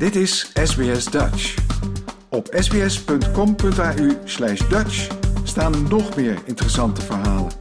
[0.00, 1.54] Dit is SBS Dutch.
[2.30, 5.08] Op sbs.com.au slash Dutch
[5.44, 7.52] staan nog meer interessante verhalen.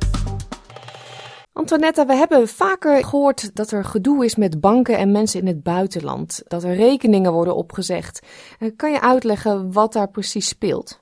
[1.54, 5.64] Antoinette, we hebben vaker gehoord dat er gedoe is met banken en mensen in het
[5.64, 6.42] buitenland.
[6.48, 8.26] Dat er rekeningen worden opgezegd.
[8.60, 11.00] Eh, kan je uitleggen wat daar precies speelt?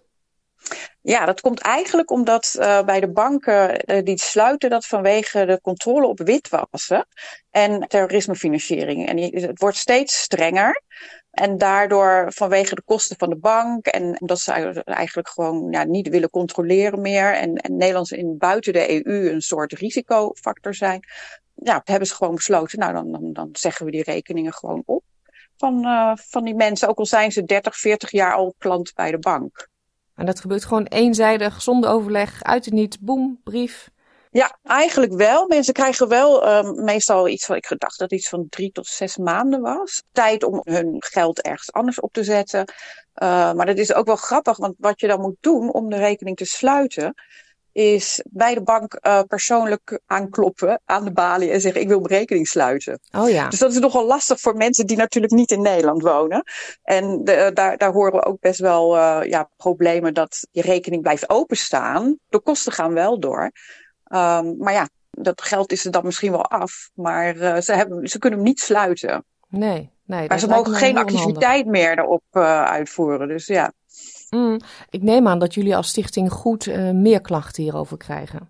[1.01, 5.61] Ja, dat komt eigenlijk omdat uh, bij de banken uh, die sluiten dat vanwege de
[5.61, 7.07] controle op witwassen
[7.51, 9.07] en terrorismefinanciering.
[9.07, 10.81] En het wordt steeds strenger.
[11.37, 14.51] En daardoor vanwege de kosten van de bank en omdat ze
[14.83, 19.41] eigenlijk gewoon ja, niet willen controleren meer en, en Nederlands in buiten de EU een
[19.41, 20.99] soort risicofactor zijn,
[21.53, 25.03] ja, hebben ze gewoon besloten, nou dan, dan, zeggen we die rekeningen gewoon op
[25.57, 29.11] van, uh, van die mensen, ook al zijn ze 30, 40 jaar al klant bij
[29.11, 29.69] de bank.
[30.15, 33.89] En dat gebeurt gewoon eenzijdig, zonder overleg, uit het niet, boem, brief.
[34.31, 35.47] Ja, eigenlijk wel.
[35.47, 39.17] Mensen krijgen wel um, meestal iets van, ik gedacht dat iets van drie tot zes
[39.17, 40.03] maanden was.
[40.11, 42.59] Tijd om hun geld ergens anders op te zetten.
[43.23, 45.97] Uh, maar dat is ook wel grappig, want wat je dan moet doen om de
[45.97, 47.13] rekening te sluiten,
[47.77, 52.19] is bij de bank uh, persoonlijk aankloppen aan de balie en zeggen: Ik wil mijn
[52.19, 52.99] rekening sluiten.
[53.17, 53.49] Oh ja.
[53.49, 56.43] Dus dat is nogal lastig voor mensen die natuurlijk niet in Nederland wonen.
[56.83, 61.01] En de, daar, daar horen we ook best wel uh, ja, problemen dat je rekening
[61.01, 62.17] blijft openstaan.
[62.29, 63.51] De kosten gaan wel door.
[64.09, 66.89] Um, maar ja, dat geld is er dan misschien wel af.
[66.93, 69.25] Maar uh, ze, hebben, ze kunnen hem niet sluiten.
[69.47, 70.27] Nee, nee.
[70.27, 72.35] Maar ze mogen geen activiteit meer erop
[72.65, 73.27] uitvoeren.
[73.27, 73.71] Dus ja.
[74.29, 74.59] Mm,
[74.89, 78.49] ik neem aan dat jullie als stichting goed uh, meer klachten hierover krijgen.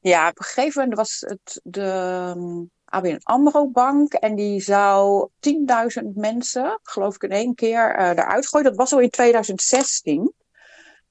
[0.00, 5.28] Ja, op een gegeven moment was het de um, ABN AMRO Bank en die zou
[6.02, 8.66] 10.000 mensen, geloof ik in één keer, eruit gooien.
[8.66, 10.32] Dat was al in 2016.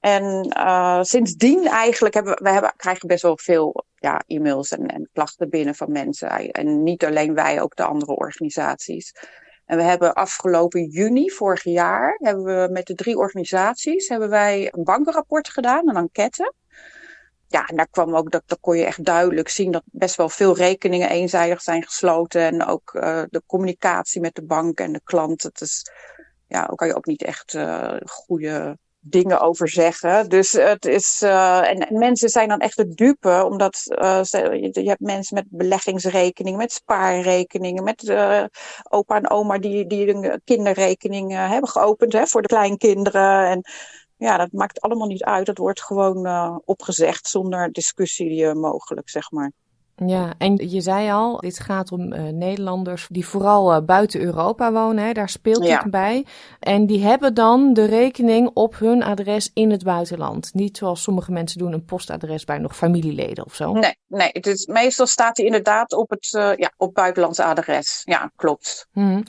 [0.04, 5.08] En uh, sindsdien eigenlijk hebben we hebben, krijgen best wel veel ja, e-mails en, en
[5.12, 6.28] klachten binnen van mensen.
[6.50, 9.12] En niet alleen wij, ook de andere organisaties.
[9.64, 14.68] En we hebben afgelopen juni vorig jaar hebben we met de drie organisaties hebben wij
[14.72, 16.52] een bankenrapport gedaan, een enquête.
[17.46, 20.28] Ja, en daar kwam ook dat, dat kon je echt duidelijk zien dat best wel
[20.28, 22.42] veel rekeningen eenzijdig zijn gesloten.
[22.42, 25.42] En ook uh, de communicatie met de bank en de klant.
[25.42, 25.90] Het is,
[26.46, 30.28] ja, ook kan je ook niet echt uh, goede dingen over zeggen.
[30.28, 31.22] Dus het is.
[31.22, 35.44] Uh, en, en, mensen zijn dan echt de dupe, omdat uh, je, hebt mensen met
[35.48, 38.44] beleggingsrekeningen, met spaarrekeningen, met uh,
[38.90, 43.48] opa en oma die, die een kinderrekening hebben geopend hè, voor de kleinkinderen.
[43.48, 43.62] En
[44.16, 45.46] ja, dat maakt allemaal niet uit.
[45.46, 49.52] Dat wordt gewoon opgezegd zonder discussie mogelijk, zeg maar.
[49.96, 54.72] Ja, en je zei al, dit gaat om uh, Nederlanders die vooral uh, buiten Europa
[54.72, 55.04] wonen.
[55.04, 55.82] Hè, daar speelt ja.
[55.82, 56.26] dit bij.
[56.60, 60.54] En die hebben dan de rekening op hun adres in het buitenland.
[60.54, 63.72] Niet zoals sommige mensen doen, een postadres bij nog familieleden of zo.
[63.72, 68.02] Nee, nee het is, meestal staat hij inderdaad op het uh, ja, op buitenlands adres.
[68.04, 68.88] Ja, klopt.
[68.92, 69.22] Mm.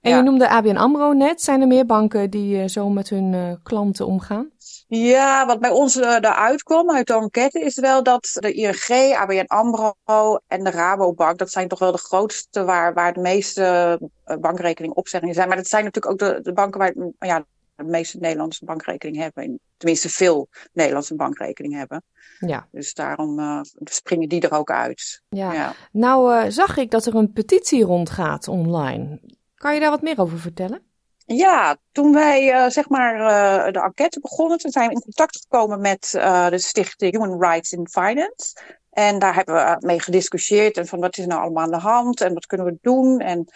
[0.00, 0.16] En ja.
[0.16, 1.42] je noemde ABN AMRO net.
[1.42, 4.50] Zijn er meer banken die zo met hun klanten omgaan?
[4.88, 9.16] Ja, wat bij ons uh, eruit kwam uit de enquête is wel dat de ING,
[9.16, 13.98] ABN AMRO en de Rabobank, dat zijn toch wel de grootste waar, waar de meeste
[14.40, 15.48] bankrekeningopzeggingen zijn.
[15.48, 17.44] Maar dat zijn natuurlijk ook de, de banken waar ja,
[17.74, 19.60] de meeste Nederlandse bankrekening hebben.
[19.76, 22.02] Tenminste, veel Nederlandse bankrekening hebben.
[22.38, 22.68] Ja.
[22.70, 25.22] Dus daarom uh, springen die er ook uit.
[25.28, 25.52] Ja.
[25.52, 25.74] ja.
[25.92, 29.20] Nou zag ik dat er een petitie rondgaat online.
[29.60, 30.82] Kan je daar wat meer over vertellen?
[31.26, 35.40] Ja, toen wij uh, zeg maar uh, de enquête begonnen, toen zijn we in contact
[35.40, 38.56] gekomen met uh, de stichting Human Rights in Finance.
[38.90, 42.20] En daar hebben we mee gediscussieerd en van wat is nou allemaal aan de hand
[42.20, 43.18] en wat kunnen we doen.
[43.18, 43.52] En,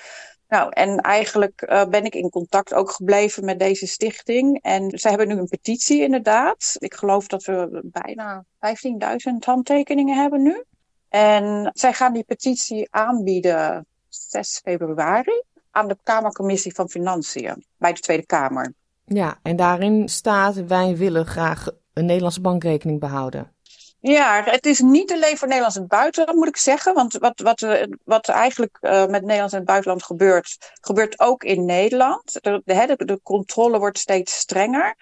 [0.49, 4.63] nou, en eigenlijk ben ik in contact ook gebleven met deze stichting.
[4.63, 6.77] En ze hebben nu een petitie inderdaad.
[6.79, 10.65] Ik geloof dat we bijna 15.000 handtekeningen hebben nu.
[11.09, 15.43] En zij gaan die petitie aanbieden 6 februari
[15.75, 18.75] aan de Kamercommissie van Financiën bij de Tweede Kamer.
[19.05, 23.53] Ja, en daarin staat: wij willen graag een Nederlandse bankrekening behouden.
[24.01, 26.95] Ja, het is niet alleen voor Nederlands en het buitenland, moet ik zeggen.
[26.95, 31.65] Want wat, wat, wat eigenlijk uh, met Nederlands en het buitenland gebeurt, gebeurt ook in
[31.65, 32.33] Nederland.
[32.33, 34.97] De, de, de controle wordt steeds strenger.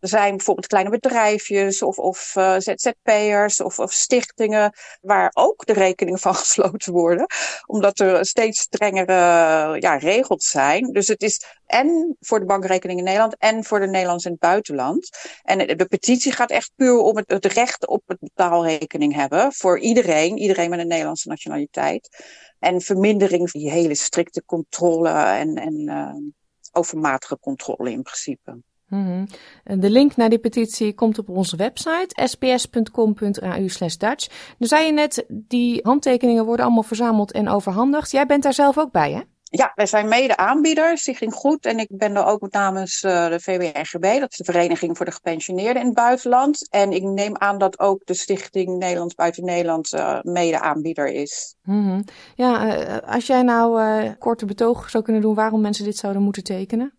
[0.00, 5.72] Er zijn bijvoorbeeld kleine bedrijfjes of, of uh, ZZP'ers of, of stichtingen waar ook de
[5.72, 7.26] rekeningen van gesloten worden.
[7.66, 9.12] Omdat er steeds strengere
[9.80, 10.92] ja, regels zijn.
[10.92, 14.40] Dus het is en voor de bankrekening in Nederland en voor de Nederlands in het
[14.40, 15.08] buitenland.
[15.42, 19.52] En de petitie gaat echt puur om het, recht op het betaalrekening hebben.
[19.52, 22.24] Voor iedereen, iedereen met een Nederlandse nationaliteit.
[22.58, 26.14] En vermindering van die hele strikte controle en, en uh,
[26.72, 28.58] overmatige controle in principe.
[28.88, 29.26] Mm-hmm.
[29.64, 33.66] De link naar die petitie komt op onze website sps.com.au
[33.98, 34.54] Dutch.
[34.58, 38.10] Nu zei je net, die handtekeningen worden allemaal verzameld en overhandigd.
[38.10, 39.20] Jij bent daar zelf ook bij, hè?
[39.42, 41.66] Ja, wij zijn mede-aanbieder, Stichting Goed.
[41.66, 45.12] En ik ben er ook namens uh, de VWNGB, dat is de Vereniging voor de
[45.12, 46.68] Gepensioneerden in het Buitenland.
[46.70, 51.56] En ik neem aan dat ook de Stichting Nederlands Buiten Nederland uh, mede-aanbieder is.
[51.62, 52.04] Mm -hmm.
[52.34, 56.44] Ja, uh, als jij nou korte betoog zou kunnen doen waarom mensen dit zouden moeten
[56.44, 56.92] tekenen?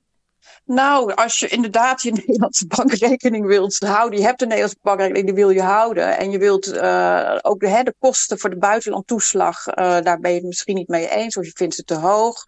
[0.65, 5.35] Nou, als je inderdaad je Nederlandse bankrekening wilt houden, je hebt een Nederlandse bankrekening, die
[5.35, 6.17] wil je houden.
[6.17, 10.31] En je wilt uh, ook de, hè, de kosten voor de buitenlandtoeslag, uh, daar ben
[10.31, 12.43] je het misschien niet mee eens, of je vindt ze te hoog.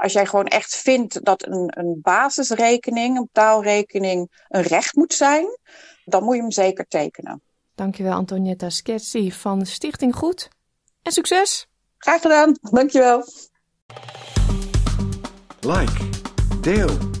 [0.00, 5.46] Als jij gewoon echt vindt dat een, een basisrekening, een betaalrekening, een recht moet zijn,
[6.04, 7.42] dan moet je hem zeker tekenen.
[7.74, 10.48] Dankjewel Antonietta Sketsi van Stichting Goed.
[11.02, 11.66] En succes!
[11.98, 13.24] Graag gedaan, dankjewel.
[15.60, 16.08] Like,
[16.60, 17.20] deel